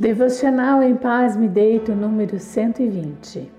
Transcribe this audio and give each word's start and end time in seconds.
Devocional 0.00 0.82
em 0.82 0.96
Paz 0.96 1.36
Me 1.36 1.46
Deito, 1.46 1.94
número 1.94 2.38
120. 2.38 3.52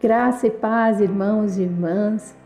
Graça 0.00 0.46
e 0.46 0.50
paz, 0.50 1.00
irmãos 1.00 1.58
e 1.58 1.62
irmãs. 1.62 2.36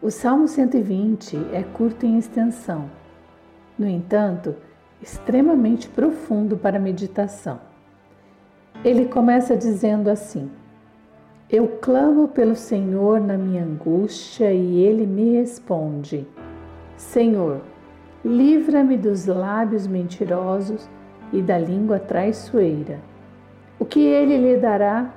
O 0.00 0.12
Salmo 0.12 0.46
120 0.46 1.36
é 1.52 1.64
curto 1.64 2.06
em 2.06 2.16
extensão, 2.16 2.88
no 3.76 3.88
entanto, 3.88 4.54
extremamente 5.02 5.88
profundo 5.88 6.56
para 6.56 6.78
meditação. 6.78 7.58
Ele 8.84 9.06
começa 9.06 9.56
dizendo 9.56 10.08
assim: 10.08 10.48
Eu 11.50 11.66
clamo 11.66 12.28
pelo 12.28 12.54
Senhor 12.54 13.20
na 13.20 13.36
minha 13.36 13.64
angústia 13.64 14.52
e 14.52 14.84
ele 14.84 15.04
me 15.04 15.32
responde: 15.32 16.24
Senhor, 16.96 17.60
livra-me 18.24 18.96
dos 18.96 19.26
lábios 19.26 19.88
mentirosos 19.88 20.88
e 21.34 21.42
da 21.42 21.58
língua 21.58 21.98
traiçoeira. 21.98 23.00
O 23.78 23.84
que 23.84 24.00
ele 24.00 24.38
lhe 24.38 24.56
dará? 24.56 25.10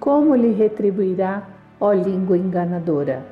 Como 0.00 0.34
lhe 0.34 0.50
retribuirá, 0.50 1.46
ó 1.78 1.92
língua 1.92 2.36
enganadora? 2.38 3.22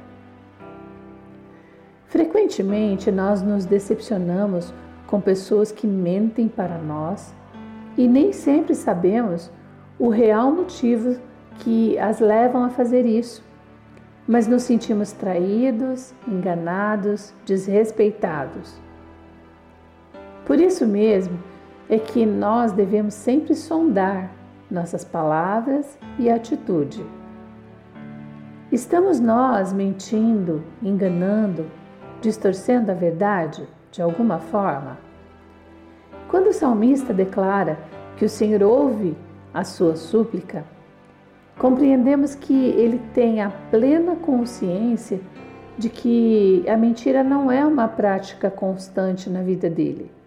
Frequentemente 2.07 3.11
nós 3.11 3.43
nos 3.43 3.65
decepcionamos 3.65 4.73
com 5.07 5.21
pessoas 5.21 5.73
que 5.73 5.87
mentem 5.87 6.47
para 6.47 6.77
nós 6.77 7.35
e 7.97 8.07
nem 8.07 8.33
sempre 8.33 8.75
sabemos 8.75 9.51
o 9.99 10.09
real 10.09 10.53
motivo 10.53 11.19
que 11.61 11.99
as 11.99 12.21
levam 12.21 12.65
a 12.65 12.71
fazer 12.71 13.07
isso, 13.07 13.43
mas 14.29 14.47
nos 14.47 14.63
sentimos 14.63 15.13
traídos, 15.13 16.15
enganados, 16.29 17.33
desrespeitados. 17.47 18.79
Por 20.45 20.59
isso 20.61 20.87
mesmo, 20.87 21.39
é 21.91 21.99
que 21.99 22.25
nós 22.25 22.71
devemos 22.71 23.15
sempre 23.15 23.53
sondar 23.53 24.31
nossas 24.71 25.05
palavras 25.05 25.99
e 26.21 26.31
atitude. 26.31 27.05
Estamos 28.71 29.19
nós 29.19 29.73
mentindo, 29.73 30.63
enganando, 30.81 31.67
distorcendo 32.21 32.93
a 32.93 32.95
verdade 32.95 33.67
de 33.91 34.01
alguma 34.01 34.39
forma? 34.39 34.99
Quando 36.29 36.51
o 36.51 36.53
salmista 36.53 37.13
declara 37.13 37.77
que 38.17 38.25
o 38.25 38.29
Senhor 38.29 38.63
ouve 38.63 39.17
a 39.53 39.65
sua 39.65 39.97
súplica, 39.97 40.65
compreendemos 41.59 42.37
que 42.37 42.55
ele 42.55 43.03
tem 43.13 43.43
a 43.43 43.51
plena 43.69 44.15
consciência 44.15 45.21
de 45.77 45.89
que 45.89 46.65
a 46.69 46.77
mentira 46.77 47.25
não 47.25 47.51
é 47.51 47.67
uma 47.67 47.89
prática 47.89 48.49
constante 48.49 49.29
na 49.29 49.43
vida 49.43 49.69
dele. 49.69 50.20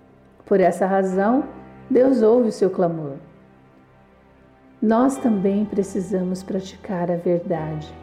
Por 0.45 0.59
essa 0.59 0.85
razão, 0.85 1.45
Deus 1.89 2.21
ouve 2.21 2.49
o 2.49 2.51
seu 2.51 2.69
clamor. 2.69 3.15
Nós 4.81 5.17
também 5.17 5.63
precisamos 5.63 6.43
praticar 6.43 7.09
a 7.09 7.15
verdade, 7.15 7.93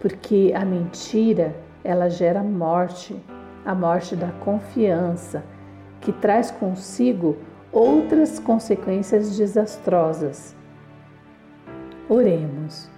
porque 0.00 0.52
a 0.54 0.64
mentira, 0.64 1.54
ela 1.84 2.08
gera 2.08 2.42
morte, 2.42 3.16
a 3.64 3.74
morte 3.74 4.16
da 4.16 4.32
confiança, 4.32 5.44
que 6.00 6.10
traz 6.10 6.50
consigo 6.50 7.36
outras 7.70 8.40
consequências 8.40 9.36
desastrosas. 9.36 10.56
Oremos. 12.08 12.90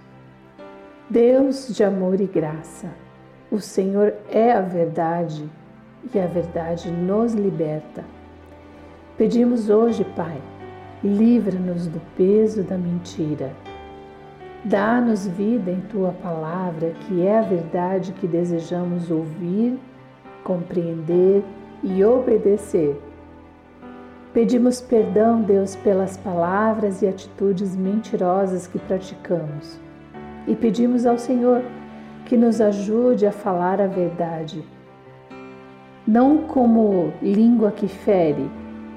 Deus 1.07 1.67
de 1.67 1.83
amor 1.83 2.19
e 2.19 2.25
graça, 2.25 2.89
o 3.51 3.59
Senhor 3.59 4.15
é 4.27 4.51
a 4.51 4.61
verdade 4.61 5.47
e 6.11 6.19
a 6.19 6.25
verdade 6.25 6.89
nos 6.89 7.33
liberta. 7.35 8.03
Pedimos 9.17 9.69
hoje, 9.69 10.03
Pai, 10.13 10.41
livra-nos 11.01 11.87
do 11.87 12.01
peso 12.17 12.63
da 12.63 12.77
mentira. 12.77 13.53
Dá-nos 14.61 15.25
vida 15.25 15.71
em 15.71 15.79
tua 15.79 16.11
palavra, 16.11 16.89
que 16.99 17.25
é 17.25 17.39
a 17.39 17.41
verdade 17.41 18.11
que 18.11 18.27
desejamos 18.27 19.09
ouvir, 19.09 19.79
compreender 20.43 21.45
e 21.81 22.03
obedecer. 22.03 23.01
Pedimos 24.33 24.81
perdão, 24.81 25.41
Deus, 25.41 25.77
pelas 25.77 26.17
palavras 26.17 27.01
e 27.01 27.07
atitudes 27.07 27.73
mentirosas 27.73 28.67
que 28.67 28.77
praticamos. 28.77 29.79
E 30.45 30.53
pedimos 30.57 31.05
ao 31.05 31.17
Senhor 31.17 31.63
que 32.25 32.35
nos 32.35 32.59
ajude 32.59 33.25
a 33.25 33.31
falar 33.31 33.79
a 33.79 33.87
verdade, 33.87 34.61
não 36.05 36.39
como 36.39 37.13
língua 37.21 37.71
que 37.71 37.87
fere, 37.87 38.45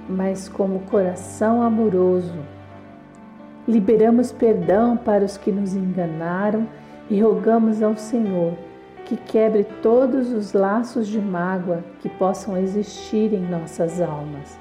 mas 0.08 0.48
como 0.48 0.80
coração 0.80 1.62
amoroso. 1.62 2.38
Liberamos 3.66 4.32
perdão 4.32 4.96
para 4.96 5.24
os 5.24 5.36
que 5.36 5.52
nos 5.52 5.74
enganaram 5.74 6.66
e 7.10 7.20
rogamos 7.20 7.82
ao 7.82 7.96
Senhor 7.96 8.54
que 9.04 9.16
quebre 9.16 9.64
todos 9.82 10.32
os 10.32 10.52
laços 10.52 11.06
de 11.08 11.18
mágoa 11.18 11.82
que 12.00 12.08
possam 12.08 12.56
existir 12.56 13.32
em 13.32 13.40
nossas 13.40 14.00
almas. 14.00 14.58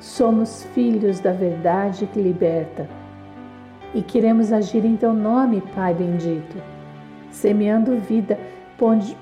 Somos 0.00 0.64
filhos 0.74 1.18
da 1.20 1.32
verdade 1.32 2.06
que 2.06 2.20
liberta 2.20 2.88
e 3.94 4.02
queremos 4.02 4.52
agir 4.52 4.84
em 4.84 4.96
Teu 4.96 5.14
nome, 5.14 5.62
Pai 5.74 5.94
bendito, 5.94 6.56
semeando 7.30 7.96
vida 7.96 8.38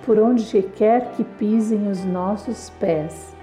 por 0.04 0.18
onde 0.18 0.62
quer 0.62 1.12
que 1.12 1.24
pisem 1.24 1.88
os 1.88 2.04
nossos 2.04 2.68
pés 2.70 3.35